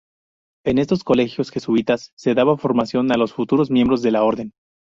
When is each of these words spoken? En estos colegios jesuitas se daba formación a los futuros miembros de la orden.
En 0.65 0.79
estos 0.79 1.03
colegios 1.03 1.51
jesuitas 1.51 2.09
se 2.15 2.33
daba 2.33 2.57
formación 2.57 3.11
a 3.11 3.17
los 3.17 3.33
futuros 3.33 3.69
miembros 3.69 4.01
de 4.01 4.09
la 4.11 4.23
orden. 4.23 4.51